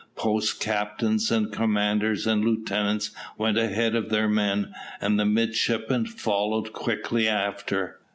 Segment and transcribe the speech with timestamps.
[0.15, 6.73] Post captains and commanders and lieutenants went ahead of their men, and the midshipmen followed
[6.73, 7.99] quickly after.